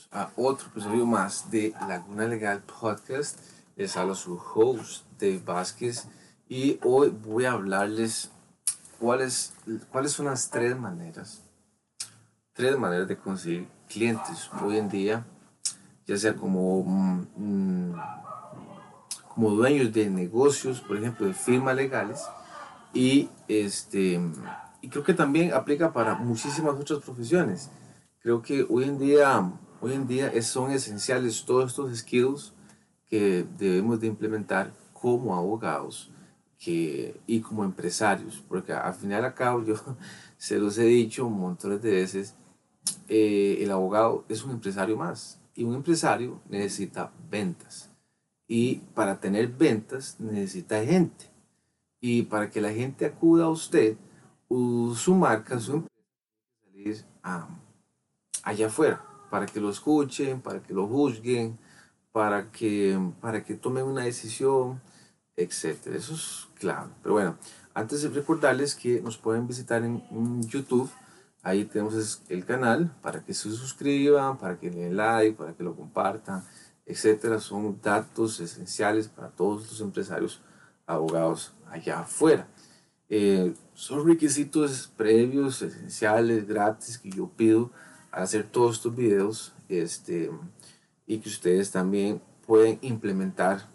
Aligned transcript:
bienvenidos 0.00 0.08
a 0.12 0.30
otro 0.36 0.68
episodio 0.68 1.06
más 1.06 1.50
de 1.50 1.74
Laguna 1.88 2.26
Legal 2.26 2.62
Podcast. 2.62 3.38
Les 3.76 3.96
hablo 3.96 4.14
su 4.14 4.34
host, 4.38 5.04
Dave 5.18 5.42
Vázquez, 5.44 6.06
y 6.48 6.78
hoy 6.82 7.08
voy 7.08 7.44
a 7.44 7.52
hablarles 7.52 8.30
cuáles, 8.98 9.52
cuáles 9.90 10.12
son 10.12 10.26
las 10.26 10.50
tres 10.50 10.78
maneras, 10.78 11.42
tres 12.52 12.78
maneras 12.78 13.08
de 13.08 13.16
conseguir 13.16 13.68
clientes 13.88 14.50
hoy 14.62 14.78
en 14.78 14.88
día, 14.88 15.26
ya 16.06 16.16
sea 16.16 16.34
como, 16.34 16.82
mm, 16.84 17.92
como 19.34 19.50
dueños 19.50 19.92
de 19.92 20.08
negocios, 20.08 20.80
por 20.80 20.96
ejemplo, 20.96 21.26
de 21.26 21.34
firmas 21.34 21.76
legales, 21.76 22.20
y, 22.92 23.28
este, 23.48 24.20
y 24.80 24.88
creo 24.88 25.04
que 25.04 25.14
también 25.14 25.52
aplica 25.52 25.92
para 25.92 26.14
muchísimas 26.16 26.74
otras 26.74 27.00
profesiones 27.00 27.70
creo 28.22 28.42
que 28.42 28.66
hoy 28.68 28.84
en 28.84 28.98
día, 28.98 29.50
hoy 29.80 29.94
en 29.94 30.06
día 30.06 30.30
son 30.42 30.70
esenciales 30.70 31.44
todos 31.44 31.70
estos 31.70 31.98
skills 31.98 32.52
que 33.06 33.46
debemos 33.58 34.00
de 34.00 34.06
implementar 34.06 34.72
como 34.92 35.34
abogados 35.34 36.10
que, 36.58 37.18
y 37.26 37.40
como 37.40 37.64
empresarios, 37.64 38.44
porque 38.48 38.72
al 38.72 38.94
final 38.94 39.24
a 39.24 39.34
yo 39.64 39.74
se 40.36 40.58
los 40.58 40.78
he 40.78 40.84
dicho 40.84 41.28
montones 41.28 41.82
de 41.82 41.92
veces, 41.92 42.34
eh, 43.08 43.58
el 43.60 43.70
abogado 43.70 44.24
es 44.28 44.44
un 44.44 44.52
empresario 44.52 44.96
más. 44.96 45.40
Y 45.54 45.64
un 45.64 45.74
empresario 45.74 46.40
necesita 46.48 47.12
ventas. 47.30 47.90
Y 48.46 48.76
para 48.94 49.20
tener 49.20 49.48
ventas 49.48 50.16
necesita 50.18 50.84
gente. 50.84 51.26
Y 52.00 52.22
para 52.22 52.50
que 52.50 52.60
la 52.60 52.72
gente 52.72 53.04
acuda 53.04 53.44
a 53.44 53.50
usted, 53.50 53.96
su 54.48 55.14
marca, 55.14 55.58
su 55.60 55.74
empresa, 55.74 55.94
salir 56.62 57.04
a 57.22 57.48
allá 58.42 58.66
afuera, 58.66 59.04
para 59.30 59.46
que 59.46 59.60
lo 59.60 59.70
escuchen, 59.70 60.40
para 60.40 60.60
que 60.60 60.74
lo 60.74 60.86
juzguen, 60.86 61.58
para 62.12 62.50
que, 62.50 62.98
para 63.20 63.44
que 63.44 63.54
tomen 63.54 63.84
una 63.84 64.04
decisión, 64.04 64.80
etc. 65.36 65.86
Eso 65.94 66.14
es 66.14 66.48
clave. 66.58 66.90
Pero 67.02 67.14
bueno, 67.14 67.38
antes 67.74 68.02
de 68.02 68.08
recordarles 68.08 68.74
que 68.74 69.00
nos 69.00 69.16
pueden 69.16 69.46
visitar 69.46 69.82
en, 69.84 70.42
YouTube. 70.42 70.90
Ahí 71.42 71.64
tenemos 71.64 72.22
el 72.28 72.44
canal 72.44 72.94
para 73.00 73.24
que 73.24 73.32
se 73.32 73.50
suscriban, 73.50 74.36
para 74.36 74.58
que 74.58 74.70
le 74.70 74.80
den 74.80 74.96
like, 74.96 75.38
para 75.38 75.54
que 75.54 75.62
lo 75.62 75.74
compartan, 75.74 76.44
etcétera. 76.84 77.40
Son 77.40 77.80
datos 77.80 78.40
esenciales 78.40 79.08
para 79.08 79.30
todos 79.30 79.70
los 79.70 79.80
empresarios 79.80 80.42
abogados 80.86 81.54
allá 81.70 82.00
afuera. 82.00 82.46
Eh, 83.08 83.54
son 83.72 84.06
requisitos 84.06 84.92
previos, 84.96 85.62
esenciales, 85.62 86.46
gratis 86.46 86.98
que 86.98 87.10
yo 87.10 87.28
pido 87.28 87.70
hacer 88.12 88.44
todos 88.44 88.76
estos 88.76 88.94
videos 88.94 89.52
este, 89.68 90.30
y 91.06 91.18
que 91.18 91.28
ustedes 91.28 91.70
también 91.70 92.20
pueden 92.46 92.78
implementar 92.82 93.68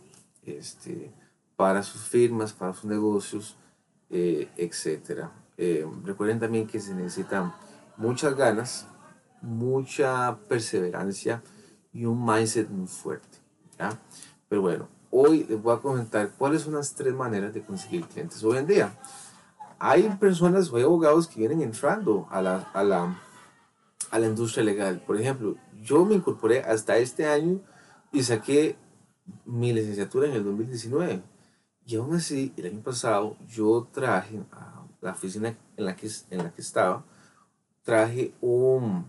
este, 0.45 1.11
para 1.55 1.83
sus 1.83 2.01
firmas, 2.01 2.53
para 2.53 2.73
sus 2.73 2.85
negocios, 2.85 3.55
eh, 4.09 4.49
etc. 4.57 5.29
Eh, 5.57 5.87
recuerden 6.03 6.39
también 6.39 6.67
que 6.67 6.79
se 6.79 6.93
necesitan 6.93 7.53
muchas 7.97 8.35
ganas, 8.35 8.87
mucha 9.41 10.37
perseverancia 10.49 11.41
y 11.93 12.05
un 12.05 12.25
mindset 12.25 12.69
muy 12.69 12.87
fuerte. 12.87 13.37
¿ya? 13.79 13.97
Pero 14.49 14.61
bueno, 14.61 14.87
hoy 15.11 15.45
les 15.47 15.61
voy 15.61 15.75
a 15.75 15.79
comentar 15.79 16.29
cuáles 16.37 16.63
son 16.63 16.73
las 16.73 16.93
tres 16.93 17.13
maneras 17.13 17.53
de 17.53 17.61
conseguir 17.61 18.05
clientes 18.05 18.43
hoy 18.43 18.57
en 18.57 18.67
día. 18.67 18.93
Hay 19.79 20.03
personas 20.19 20.71
o 20.71 20.77
abogados 20.77 21.27
que 21.27 21.39
vienen 21.39 21.61
entrando 21.61 22.27
a 22.31 22.41
la, 22.41 22.69
a 22.73 22.83
la 22.83 23.17
a 24.11 24.19
la 24.19 24.27
industria 24.27 24.63
legal. 24.63 25.01
Por 25.05 25.19
ejemplo, 25.19 25.55
yo 25.81 26.05
me 26.05 26.15
incorporé 26.15 26.61
hasta 26.61 26.97
este 26.97 27.25
año 27.25 27.61
y 28.11 28.23
saqué 28.23 28.75
mi 29.45 29.73
licenciatura 29.73 30.27
en 30.27 30.33
el 30.33 30.43
2019. 30.43 31.21
Y 31.85 31.95
aún 31.95 32.15
así, 32.15 32.53
el 32.57 32.67
año 32.67 32.81
pasado 32.81 33.37
yo 33.47 33.87
traje 33.91 34.39
a 34.51 34.85
la 35.01 35.11
oficina 35.11 35.57
en 35.77 35.85
la 35.85 35.95
que, 35.95 36.09
en 36.31 36.39
la 36.39 36.51
que 36.51 36.61
estaba, 36.61 37.05
traje 37.83 38.33
un, 38.41 39.05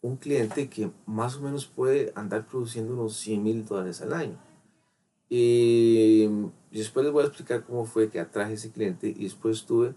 un 0.00 0.16
cliente 0.16 0.68
que 0.68 0.90
más 1.06 1.36
o 1.36 1.40
menos 1.40 1.66
puede 1.66 2.12
andar 2.14 2.46
produciendo 2.46 2.92
unos 2.92 3.16
100 3.16 3.42
mil 3.42 3.64
dólares 3.66 4.00
al 4.02 4.12
año. 4.12 4.38
Y 5.28 6.28
después 6.70 7.04
les 7.04 7.12
voy 7.12 7.24
a 7.24 7.26
explicar 7.26 7.64
cómo 7.64 7.86
fue 7.86 8.10
que 8.10 8.20
atraje 8.20 8.54
ese 8.54 8.70
cliente 8.70 9.08
y 9.08 9.24
después 9.24 9.58
estuve 9.58 9.94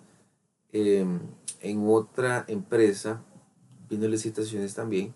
em, 0.72 1.20
en 1.62 1.88
otra 1.88 2.46
empresa 2.48 3.22
viendo 3.96 4.08
licitaciones 4.08 4.74
también, 4.74 5.14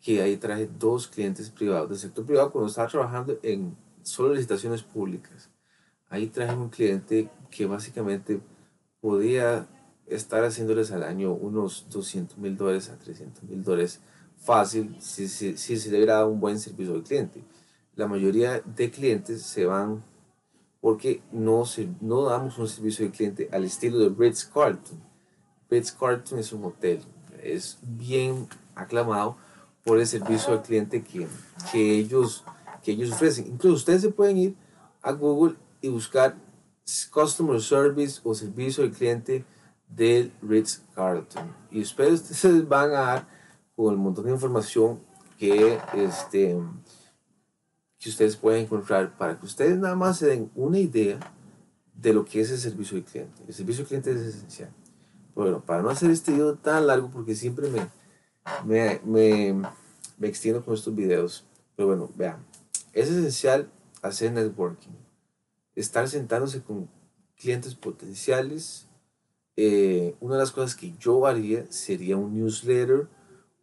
que 0.00 0.20
ahí 0.22 0.36
traje 0.36 0.68
dos 0.78 1.08
clientes 1.08 1.50
privados 1.50 1.88
del 1.88 1.98
sector 1.98 2.24
privado 2.24 2.52
cuando 2.52 2.68
estaba 2.68 2.88
trabajando 2.88 3.38
en 3.42 3.76
solo 4.02 4.34
licitaciones 4.34 4.82
públicas. 4.82 5.50
Ahí 6.08 6.26
traje 6.26 6.54
un 6.54 6.68
cliente 6.68 7.30
que 7.50 7.66
básicamente 7.66 8.40
podía 9.00 9.66
estar 10.06 10.44
haciéndoles 10.44 10.90
al 10.92 11.02
año 11.02 11.32
unos 11.32 11.86
200 11.90 12.38
mil 12.38 12.56
dólares 12.56 12.90
a 12.90 12.98
300 12.98 13.42
mil 13.44 13.62
dólares 13.62 14.00
fácil 14.36 14.96
si, 15.00 15.28
si, 15.28 15.56
si 15.56 15.76
se 15.78 15.90
le 15.90 15.96
hubiera 15.96 16.14
dado 16.14 16.28
un 16.28 16.40
buen 16.40 16.58
servicio 16.58 16.94
al 16.94 17.02
cliente. 17.02 17.42
La 17.94 18.06
mayoría 18.06 18.60
de 18.60 18.90
clientes 18.90 19.42
se 19.42 19.64
van 19.64 20.04
porque 20.80 21.22
no, 21.32 21.64
se, 21.64 21.88
no 22.02 22.24
damos 22.24 22.58
un 22.58 22.68
servicio 22.68 23.06
al 23.06 23.12
cliente 23.12 23.48
al 23.52 23.64
estilo 23.64 23.98
de 23.98 24.10
Ritz 24.10 24.44
Carlton. 24.44 25.02
Ritz 25.70 25.92
Carlton 25.92 26.38
es 26.38 26.52
un 26.52 26.64
hotel, 26.64 27.00
es 27.44 27.78
bien 27.82 28.48
aclamado 28.74 29.36
por 29.84 29.98
el 29.98 30.06
servicio 30.06 30.52
al 30.52 30.62
cliente 30.62 31.02
que, 31.02 31.28
que, 31.70 31.98
ellos, 31.98 32.44
que 32.82 32.92
ellos 32.92 33.12
ofrecen. 33.12 33.46
Incluso 33.46 33.76
ustedes 33.76 34.02
se 34.02 34.10
pueden 34.10 34.38
ir 34.38 34.56
a 35.02 35.12
Google 35.12 35.56
y 35.80 35.88
buscar 35.88 36.36
Customer 37.12 37.60
Service 37.60 38.20
o 38.24 38.34
servicio 38.34 38.84
al 38.84 38.90
cliente 38.90 39.44
del 39.88 40.32
Ritz 40.42 40.82
Carlton. 40.94 41.54
Y 41.70 41.82
ustedes 41.82 42.68
van 42.68 42.90
a 42.90 43.00
dar 43.00 43.28
con 43.76 43.92
el 43.92 43.98
montón 43.98 44.26
de 44.26 44.32
información 44.32 45.00
que, 45.38 45.78
este, 45.94 46.56
que 47.98 48.08
ustedes 48.08 48.36
pueden 48.36 48.64
encontrar 48.64 49.16
para 49.16 49.38
que 49.38 49.46
ustedes 49.46 49.76
nada 49.78 49.94
más 49.94 50.18
se 50.18 50.26
den 50.26 50.50
una 50.54 50.78
idea 50.78 51.18
de 51.94 52.12
lo 52.12 52.24
que 52.24 52.40
es 52.40 52.50
el 52.50 52.58
servicio 52.58 52.96
al 52.96 53.04
cliente. 53.04 53.42
El 53.46 53.54
servicio 53.54 53.82
al 53.82 53.88
cliente 53.88 54.12
es 54.12 54.20
esencial. 54.20 54.70
Bueno, 55.34 55.64
para 55.64 55.82
no 55.82 55.90
hacer 55.90 56.10
este 56.10 56.32
video 56.32 56.54
tan 56.54 56.86
largo, 56.86 57.10
porque 57.10 57.34
siempre 57.34 57.68
me, 57.68 57.90
me, 58.64 59.00
me, 59.04 60.28
extiendo 60.28 60.64
con 60.64 60.74
estos 60.74 60.94
videos. 60.94 61.44
Pero 61.74 61.88
bueno, 61.88 62.10
vean, 62.14 62.44
es 62.92 63.08
esencial 63.08 63.68
hacer 64.02 64.32
networking. 64.32 64.92
Estar 65.74 66.08
sentándose 66.08 66.62
con 66.62 66.88
clientes 67.36 67.74
potenciales. 67.74 68.86
Eh, 69.56 70.14
una 70.20 70.34
de 70.34 70.40
las 70.40 70.52
cosas 70.52 70.76
que 70.76 70.94
yo 70.98 71.26
haría 71.26 71.70
sería 71.70 72.16
un 72.16 72.34
newsletter 72.34 73.08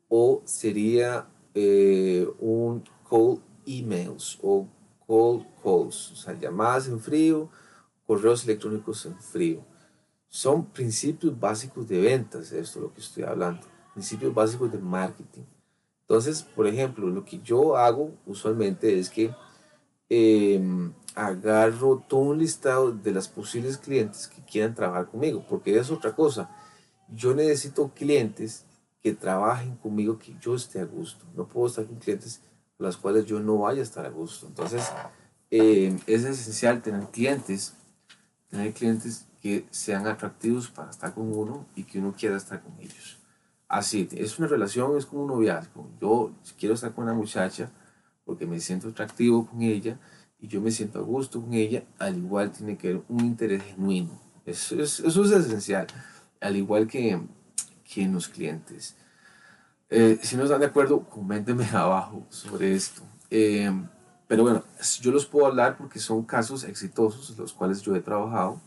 o 0.10 0.42
sería 0.46 1.30
eh, 1.54 2.28
un 2.40 2.84
call 3.10 3.42
emails 3.66 4.40
o 4.42 4.68
call 5.08 5.48
calls, 5.64 6.12
o 6.12 6.16
sea, 6.16 6.38
llamadas 6.38 6.88
en 6.88 7.00
frío, 7.00 7.50
correos 8.06 8.44
electrónicos 8.44 9.06
en 9.06 9.18
frío. 9.20 9.71
Son 10.34 10.64
principios 10.64 11.38
básicos 11.38 11.90
de 11.90 12.00
ventas, 12.00 12.54
esto 12.54 12.80
es 12.80 12.84
lo 12.84 12.94
que 12.94 13.02
estoy 13.02 13.24
hablando, 13.24 13.68
principios 13.94 14.34
básicos 14.34 14.72
de 14.72 14.78
marketing. 14.78 15.44
Entonces, 16.04 16.42
por 16.42 16.66
ejemplo, 16.68 17.08
lo 17.08 17.26
que 17.26 17.40
yo 17.40 17.76
hago 17.76 18.14
usualmente 18.26 18.98
es 18.98 19.10
que 19.10 19.36
em, 20.08 20.94
agarro 21.16 22.02
todo 22.08 22.22
un 22.22 22.38
listado 22.38 22.94
de 22.94 23.12
las 23.12 23.28
posibles 23.28 23.78
clientes 23.78 24.30
que 24.30 24.42
quieran 24.42 24.74
trabajar 24.74 25.08
conmigo, 25.08 25.46
porque 25.50 25.78
es 25.78 25.92
otra 25.92 26.16
cosa. 26.16 26.50
Yo 27.14 27.36
necesito 27.36 27.90
clientes 27.94 28.66
que 29.04 29.12
trabajen 29.14 29.76
conmigo, 29.76 30.18
que 30.18 30.34
yo 30.40 30.56
esté 30.56 30.80
a 30.80 30.86
gusto. 30.86 31.26
No 31.36 31.46
puedo 31.46 31.68
estar 31.68 31.86
con 31.86 31.98
clientes 31.98 32.40
con 32.78 32.88
los 32.88 32.96
cuales 32.96 33.26
yo 33.26 33.42
no 33.42 33.58
vaya 33.58 33.82
a 33.82 33.84
estar 33.84 34.06
a 34.06 34.10
gusto. 34.10 34.48
Entonces, 34.48 34.90
em, 35.50 36.00
es 36.08 36.24
esencial 36.24 36.82
tener 36.82 37.06
clientes, 37.08 37.74
tener 38.50 38.72
clientes 38.72 39.28
que 39.42 39.66
sean 39.72 40.06
atractivos 40.08 40.70
para 40.70 40.92
estar 40.92 41.14
con 41.14 41.36
uno 41.36 41.66
y 41.76 41.84
que 41.84 42.00
uno 42.00 42.14
quiera 42.18 42.38
estar 42.38 42.62
con 42.62 42.74
ellos. 42.80 43.18
Así, 43.68 44.08
es 44.12 44.38
una 44.38 44.48
relación, 44.48 44.98
es 44.98 45.06
como 45.06 45.24
un 45.24 45.30
noviazgo. 45.30 45.90
Yo 46.00 46.32
quiero 46.60 46.76
estar 46.76 46.94
con 46.94 47.06
una 47.06 47.14
muchacha 47.14 47.72
porque 48.24 48.46
me 48.46 48.60
siento 48.60 48.90
atractivo 48.90 49.48
con 49.48 49.62
ella 49.62 49.98
y 50.40 50.48
yo 50.48 50.62
me 50.62 50.72
siento 50.72 51.00
a 51.00 51.04
gusto 51.04 51.42
con 51.42 51.54
ella, 51.54 51.84
al 51.98 52.18
igual 52.18 52.52
tiene 52.52 52.78
que 52.78 52.90
haber 52.90 53.04
un 53.10 53.22
interés 53.22 53.64
genuino. 53.64 54.20
Eso 54.46 54.82
es, 54.82 55.00
eso 55.00 55.24
es 55.24 55.32
esencial, 55.32 55.88
al 56.40 56.56
igual 56.56 56.88
que, 56.88 57.20
que 57.84 58.04
en 58.04 58.14
los 58.14 58.28
clientes. 58.28 58.96
Eh, 59.90 60.20
si 60.22 60.36
no 60.36 60.44
están 60.44 60.60
de 60.60 60.68
acuerdo, 60.68 61.02
coméntenme 61.10 61.66
abajo 61.74 62.26
sobre 62.30 62.76
esto. 62.76 63.02
Eh, 63.30 63.72
pero 64.28 64.44
bueno, 64.44 64.64
yo 65.02 65.12
los 65.12 65.26
puedo 65.26 65.48
hablar 65.48 65.78
porque 65.78 66.00
son 66.00 66.24
casos 66.24 66.64
exitosos, 66.64 67.38
los 67.38 67.54
cuales 67.54 67.82
yo 67.82 67.96
he 67.96 68.02
trabajado 68.02 68.62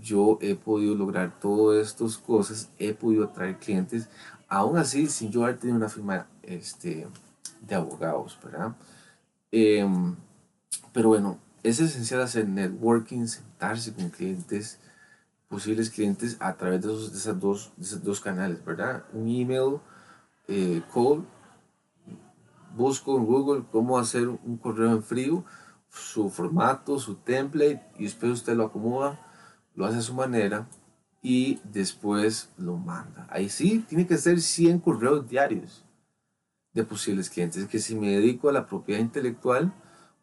yo 0.00 0.38
he 0.40 0.54
podido 0.54 0.94
lograr 0.94 1.38
todas 1.40 1.86
estas 1.86 2.18
cosas, 2.18 2.70
he 2.78 2.92
podido 2.92 3.24
atraer 3.24 3.58
clientes, 3.58 4.08
aún 4.48 4.78
así 4.78 5.06
sin 5.06 5.30
yo 5.30 5.44
haber 5.44 5.58
tenido 5.58 5.76
una 5.76 5.88
firma 5.88 6.26
este, 6.42 7.06
de 7.60 7.74
abogados, 7.74 8.38
¿verdad? 8.42 8.76
Em, 9.50 10.16
pero 10.92 11.08
bueno, 11.08 11.38
es 11.62 11.80
esencial 11.80 12.22
hacer 12.22 12.48
networking, 12.48 13.26
sentarse 13.26 13.92
con 13.92 14.10
clientes, 14.10 14.78
posibles 15.48 15.90
clientes 15.90 16.36
a 16.40 16.54
través 16.54 16.82
de 16.82 16.88
esos, 16.92 17.12
esas 17.14 17.40
dos, 17.40 17.72
de 17.76 17.84
esos 17.84 18.02
dos 18.02 18.20
canales, 18.20 18.64
¿verdad? 18.64 19.04
Un 19.12 19.28
email, 19.28 19.78
eh, 20.48 20.82
call, 20.92 21.24
busco 22.76 23.16
en 23.16 23.26
Google 23.26 23.64
cómo 23.72 23.98
hacer 23.98 24.28
un 24.28 24.58
correo 24.58 24.92
en 24.92 25.02
frío, 25.02 25.44
su 25.90 26.30
formato, 26.30 26.98
su 26.98 27.16
template, 27.16 27.82
y 27.98 28.04
después 28.04 28.32
usted 28.32 28.54
lo 28.54 28.66
acomoda, 28.66 29.18
lo 29.76 29.86
hace 29.86 29.98
a 29.98 30.02
su 30.02 30.14
manera 30.14 30.66
y 31.22 31.60
después 31.64 32.50
lo 32.58 32.76
manda. 32.76 33.26
Ahí 33.30 33.48
sí, 33.48 33.84
tiene 33.88 34.06
que 34.06 34.16
ser 34.16 34.40
100 34.40 34.80
correos 34.80 35.28
diarios 35.28 35.84
de 36.72 36.84
posibles 36.84 37.30
clientes. 37.30 37.66
Que 37.68 37.78
si 37.78 37.94
me 37.94 38.10
dedico 38.10 38.48
a 38.48 38.52
la 38.52 38.66
propiedad 38.66 39.00
intelectual, 39.00 39.72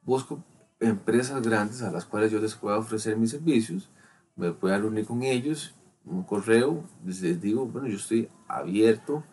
busco 0.02 0.44
empresas 0.80 1.42
grandes 1.42 1.82
a 1.82 1.92
las 1.92 2.06
cuales 2.06 2.32
yo 2.32 2.40
les 2.40 2.56
pueda 2.56 2.78
ofrecer 2.78 3.16
mis 3.16 3.32
servicios, 3.32 3.90
me 4.36 4.52
pueda 4.52 4.78
reunir 4.78 5.06
con 5.06 5.24
ellos, 5.24 5.76
un 6.06 6.24
correo, 6.24 6.84
les 7.06 7.42
digo, 7.42 7.66
bueno, 7.66 7.88
yo 7.88 7.96
estoy 7.96 8.30
abierto 8.48 9.24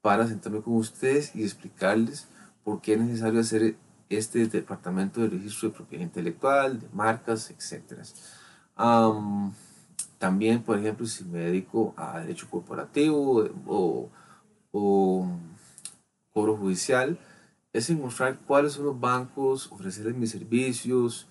para 0.00 0.26
sentarme 0.26 0.62
con 0.62 0.74
ustedes 0.74 1.34
y 1.36 1.42
explicarles 1.42 2.28
por 2.64 2.80
qué 2.80 2.94
es 2.94 3.00
necesario 3.00 3.40
hacer 3.40 3.76
este 4.08 4.46
departamento 4.46 5.20
de 5.20 5.28
registro 5.28 5.68
de 5.68 5.74
propiedad 5.74 6.04
intelectual, 6.04 6.80
de 6.80 6.88
marcas, 6.92 7.50
etc. 8.78 9.52
también, 10.18 10.62
por 10.62 10.78
ejemplo, 10.78 11.06
si 11.06 11.24
me 11.24 11.40
dedico 11.40 11.94
a 11.96 12.20
derecho 12.20 12.48
corporativo 12.50 13.44
o, 13.66 14.10
o 14.72 15.28
cobro 16.32 16.56
judicial, 16.56 17.18
es 17.72 17.90
mostrar 17.90 18.38
cuáles 18.46 18.72
son 18.72 18.86
los 18.86 19.00
bancos, 19.00 19.70
ofrecerles 19.70 20.16
mis 20.16 20.30
servicios. 20.30 21.26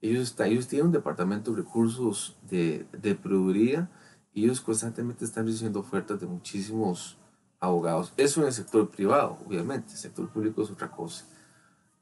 Ellos, 0.00 0.34
ellos 0.40 0.68
tienen 0.68 0.86
un 0.86 0.92
departamento 0.92 1.50
de 1.50 1.58
recursos 1.58 2.36
de, 2.48 2.86
de 2.92 3.14
proveeduría 3.14 3.90
y 4.32 4.44
ellos 4.44 4.60
constantemente 4.60 5.24
están 5.24 5.46
recibiendo 5.46 5.80
ofertas 5.80 6.20
de 6.20 6.26
muchísimos 6.26 7.16
abogados. 7.58 8.12
Eso 8.16 8.40
en 8.40 8.48
el 8.48 8.52
sector 8.52 8.88
privado, 8.88 9.38
obviamente. 9.44 9.92
El 9.92 9.98
sector 9.98 10.28
público 10.28 10.62
es 10.62 10.70
otra 10.70 10.90
cosa. 10.90 11.24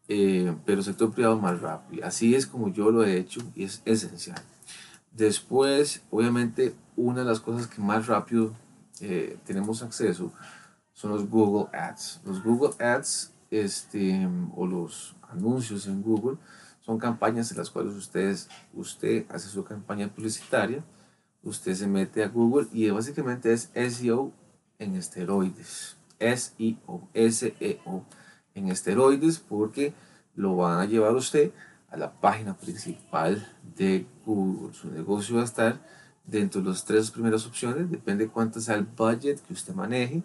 Eh, 0.09 0.55
pero 0.65 0.79
el 0.79 0.85
sector 0.85 1.13
privado 1.13 1.39
más 1.39 1.61
rápido. 1.61 2.07
Así 2.07 2.35
es 2.35 2.47
como 2.47 2.69
yo 2.69 2.91
lo 2.91 3.05
he 3.05 3.17
hecho 3.17 3.41
y 3.55 3.65
es 3.65 3.83
esencial. 3.85 4.41
Después, 5.17 6.03
obviamente, 6.11 6.75
una 6.95 7.21
de 7.21 7.25
las 7.25 7.41
cosas 7.41 7.67
que 7.67 7.81
más 7.81 8.07
rápido 8.07 8.55
eh, 9.01 9.39
tenemos 9.47 9.83
acceso 9.83 10.31
son 10.93 11.13
los 11.13 11.29
Google 11.31 11.75
Ads. 11.75 12.21
Los 12.27 12.43
Google 12.43 12.75
Ads 12.85 13.33
este, 13.51 14.29
o 14.55 14.67
los 14.67 15.17
anuncios 15.31 15.87
en 15.87 16.03
Google 16.03 16.37
son 16.81 16.99
campañas 16.99 17.51
en 17.51 17.57
las 17.57 17.71
cuales 17.71 17.95
ustedes, 17.95 18.51
usted 18.75 19.25
hace 19.31 19.49
su 19.49 19.65
campaña 19.65 20.09
publicitaria, 20.09 20.85
usted 21.43 21.75
se 21.75 21.87
mete 21.87 22.23
a 22.23 22.29
Google 22.29 22.69
y 22.71 22.91
básicamente 22.91 23.55
es 23.55 23.71
SEO 23.75 24.33
en 24.79 24.97
esteroides. 24.97 25.97
SEO, 26.19 27.09
SEO 27.15 28.05
en 28.55 28.69
esteroides 28.69 29.39
porque 29.39 29.95
lo 30.35 30.57
van 30.57 30.79
a 30.79 30.85
llevar 30.85 31.15
usted 31.15 31.53
a 31.89 31.97
la 31.97 32.13
página 32.21 32.55
principal 32.55 33.56
de. 33.77 34.07
Su 34.25 34.91
negocio 34.93 35.37
va 35.37 35.43
a 35.43 35.45
estar 35.45 35.81
dentro 36.25 36.61
de 36.61 36.71
las 36.71 36.85
tres 36.85 37.11
primeras 37.11 37.47
opciones, 37.47 37.91
depende 37.91 38.29
cuánto 38.29 38.61
sea 38.61 38.75
el 38.75 38.85
budget 38.85 39.41
que 39.41 39.53
usted 39.53 39.75
maneje 39.75 40.23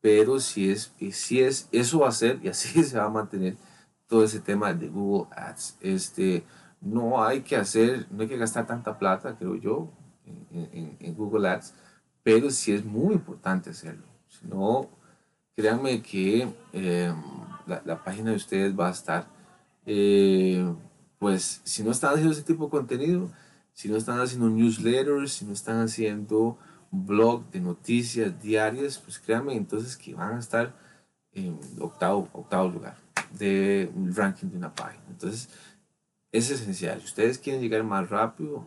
pero 0.00 0.38
si 0.40 0.70
es, 0.70 0.94
si 1.12 1.40
es, 1.40 1.68
eso 1.72 2.00
va 2.00 2.08
a 2.08 2.12
ser 2.12 2.38
y 2.42 2.48
así 2.48 2.82
se 2.84 2.98
va 2.98 3.04
a 3.04 3.10
mantener 3.10 3.56
todo 4.06 4.24
ese 4.24 4.40
tema 4.40 4.72
de 4.72 4.88
Google 4.88 5.28
Ads. 5.36 5.76
Este, 5.80 6.44
no 6.80 7.22
hay 7.22 7.42
que 7.42 7.56
hacer, 7.56 8.06
no 8.10 8.22
hay 8.22 8.28
que 8.28 8.38
gastar 8.38 8.66
tanta 8.66 8.98
plata, 8.98 9.36
creo 9.36 9.56
yo, 9.56 9.90
en, 10.52 10.96
en, 11.00 11.14
Google 11.14 11.48
Ads, 11.48 11.74
pero 12.22 12.50
sí 12.50 12.72
es 12.72 12.84
muy 12.84 13.14
importante 13.14 13.70
hacerlo. 13.70 14.06
Si 14.28 14.46
no, 14.46 14.88
créanme 15.56 16.02
que 16.02 16.48
em, 16.72 17.16
la, 17.66 17.82
la, 17.84 18.04
página 18.04 18.30
de 18.30 18.36
ustedes 18.36 18.78
va 18.78 18.88
a 18.88 18.92
estar, 18.92 19.26
eh, 19.86 20.64
pues, 21.18 21.60
si 21.64 21.82
no 21.82 21.90
están 21.90 22.12
haciendo 22.12 22.32
ese 22.32 22.42
tipo 22.42 22.64
de 22.64 22.70
contenido, 22.70 23.30
si 23.72 23.88
no 23.88 23.96
están 23.96 24.20
haciendo 24.20 24.48
newsletters, 24.48 25.32
si 25.32 25.44
no 25.44 25.52
están 25.52 25.80
haciendo 25.80 26.58
blog 26.90 27.50
de 27.50 27.60
noticias 27.60 28.40
diarias, 28.42 28.98
pues 28.98 29.18
créanme 29.18 29.54
entonces 29.54 29.96
que 29.96 30.14
van 30.14 30.36
a 30.36 30.38
estar 30.38 30.74
en 31.32 31.58
octavo, 31.80 32.28
octavo 32.32 32.68
lugar 32.68 32.96
de 33.32 33.90
ranking 34.14 34.48
de 34.48 34.56
una 34.56 34.74
página. 34.74 35.04
Entonces, 35.08 35.48
es 36.32 36.50
esencial. 36.50 37.00
Si 37.00 37.06
ustedes 37.06 37.38
quieren 37.38 37.62
llegar 37.62 37.84
más 37.84 38.08
rápido 38.08 38.66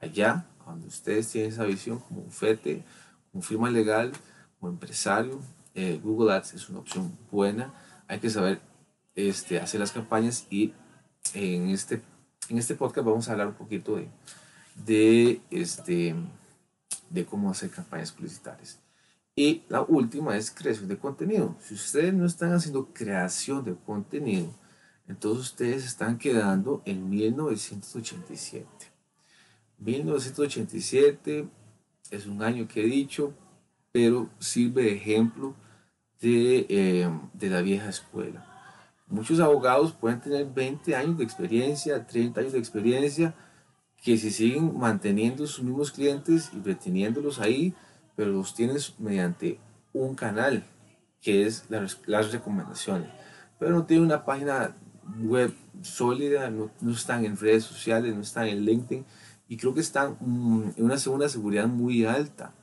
allá, 0.00 0.46
donde 0.66 0.88
ustedes 0.88 1.28
tienen 1.28 1.50
esa 1.50 1.64
visión 1.64 1.98
como 1.98 2.22
un 2.22 2.30
FETE, 2.30 2.84
como 3.30 3.42
firma 3.42 3.70
legal, 3.70 4.12
como 4.58 4.72
empresario, 4.72 5.40
eh, 5.74 6.00
Google 6.02 6.32
Ads 6.32 6.54
es 6.54 6.68
una 6.68 6.80
opción 6.80 7.16
buena. 7.30 7.72
Hay 8.08 8.20
que 8.20 8.30
saber 8.30 8.60
este, 9.14 9.60
hacer 9.60 9.80
las 9.80 9.92
campañas 9.92 10.46
y 10.50 10.72
en 11.34 11.70
este, 11.70 12.02
en 12.48 12.58
este 12.58 12.74
podcast 12.74 13.06
vamos 13.06 13.28
a 13.28 13.32
hablar 13.32 13.48
un 13.48 13.54
poquito 13.54 13.96
de, 13.96 14.08
de 14.86 15.40
este, 15.50 16.14
de 17.08 17.24
cómo 17.24 17.50
hacer 17.50 17.70
campañas 17.70 18.12
publicitarias. 18.12 18.78
Y 19.36 19.62
la 19.68 19.82
última 19.82 20.36
es 20.36 20.50
creación 20.50 20.88
de 20.88 20.98
contenido. 20.98 21.56
Si 21.60 21.74
ustedes 21.74 22.12
no 22.12 22.26
están 22.26 22.52
haciendo 22.52 22.92
creación 22.92 23.64
de 23.64 23.74
contenido, 23.74 24.52
entonces 25.08 25.46
ustedes 25.46 25.84
están 25.86 26.18
quedando 26.18 26.82
en 26.84 27.08
1987. 27.08 28.66
1987 29.78 31.48
es 32.10 32.26
un 32.26 32.42
año 32.42 32.68
que 32.68 32.84
he 32.84 32.86
dicho, 32.86 33.32
pero 33.92 34.28
sirve 34.38 34.82
de 34.82 34.92
ejemplo 34.94 35.54
de, 36.20 36.66
eh, 36.68 37.10
de 37.32 37.50
la 37.50 37.62
vieja 37.62 37.88
escuela. 37.88 38.49
Muchos 39.10 39.40
abogados 39.40 39.92
pueden 39.92 40.20
tener 40.20 40.46
20 40.46 40.94
años 40.94 41.18
de 41.18 41.24
experiencia, 41.24 42.06
30 42.06 42.40
años 42.40 42.52
de 42.52 42.60
experiencia, 42.60 43.34
que 44.00 44.16
si 44.16 44.30
siguen 44.30 44.78
manteniendo 44.78 45.48
sus 45.48 45.64
mismos 45.64 45.90
clientes 45.90 46.50
y 46.54 46.60
reteniéndolos 46.60 47.40
ahí, 47.40 47.74
pero 48.14 48.30
los 48.30 48.54
tienes 48.54 48.94
mediante 49.00 49.58
un 49.92 50.14
canal, 50.14 50.64
que 51.20 51.44
es 51.44 51.64
las, 51.68 51.98
recomendaciones. 52.30 53.10
Pero 53.58 53.72
no 53.72 53.84
tienen 53.84 54.06
una 54.06 54.24
página 54.24 54.76
web 55.18 55.52
sólida, 55.82 56.48
no, 56.48 56.70
están 56.92 57.24
en 57.24 57.36
redes 57.36 57.64
sociales, 57.64 58.14
no 58.14 58.20
están 58.20 58.46
en 58.46 58.64
LinkedIn, 58.64 59.04
y 59.48 59.56
creo 59.56 59.74
que 59.74 59.80
están 59.80 60.16
mm, 60.20 60.74
en 60.76 60.84
una 60.84 60.98
segunda 60.98 61.28
seguridad 61.28 61.66
muy 61.66 62.04
alta, 62.04 62.54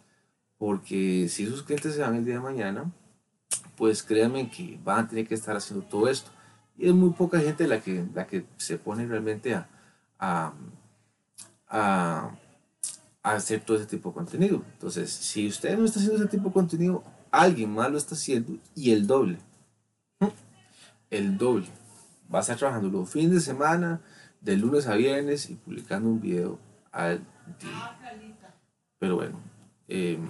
porque 0.58 1.28
si 1.28 1.44
esos 1.44 1.64
clientes 1.64 1.94
se 1.94 2.02
van 2.02 2.16
el 2.16 2.24
día 2.24 2.36
de 2.36 2.40
mañana, 2.40 2.90
pues 3.76 4.02
créanme 4.02 4.50
que 4.50 4.80
van 4.84 5.06
a 5.06 5.08
tener 5.10 5.28
que 5.28 5.36
estar 5.36 5.58
haciendo 5.58 5.86
todo 5.86 6.08
esto. 6.08 6.32
Y 6.78 6.88
es 6.88 6.94
muy 6.94 7.12
poca 7.12 7.40
gente 7.40 7.68
la 7.68 7.82
que, 7.82 8.06
la 8.14 8.28
que 8.28 8.46
se 8.58 8.78
pone 8.78 9.06
realmente 9.06 9.56
a, 9.56 9.68
a 10.20 10.54
a, 11.70 12.32
hacer 13.24 13.62
todo 13.62 13.78
ese 13.78 13.86
tipo 13.86 14.10
de 14.10 14.16
contenido. 14.16 14.64
Entonces, 14.74 15.12
si 15.12 15.48
usted 15.48 15.78
no 15.78 15.86
está 15.86 16.00
haciendo 16.00 16.20
ese 16.20 16.30
tipo 16.30 16.50
de 16.50 16.54
contenido, 16.54 17.04
alguien 17.32 17.74
más 17.74 17.92
lo 17.92 17.98
está 17.98 18.16
haciendo 18.16 18.58
y 18.76 18.92
el 18.92 19.08
doble. 19.08 19.38
El 21.10 21.38
doble. 21.38 21.68
Va 22.34 22.40
a 22.40 22.42
estar 22.42 22.58
trabajando 22.58 22.90
los 22.90 23.10
fines 23.10 23.32
de 23.32 23.40
semana, 23.40 24.02
de 24.42 24.58
lunes 24.58 24.88
a 24.88 24.96
viernes 24.96 25.50
y 25.50 25.56
publicando 25.56 26.10
un 26.10 26.22
video 26.22 26.60
al 26.92 27.20
día. 27.60 27.98
Pero 29.00 29.16
bueno, 29.16 29.40
em, 29.88 30.26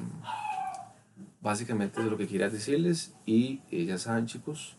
básicamente 1.41 2.01
es 2.01 2.07
lo 2.07 2.17
que 2.17 2.27
quería 2.27 2.49
decirles 2.49 3.15
y 3.25 3.61
eh, 3.71 3.85
ya 3.85 3.97
saben 3.97 4.25
chicos, 4.25 4.76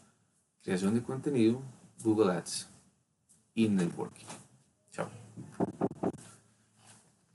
creación 0.68 0.94
de 0.94 1.02
contenido, 1.02 1.62
Google 2.04 2.30
Ads 2.32 2.68
y 3.54 3.70
networking. 3.70 4.26
Chao. 4.90 5.08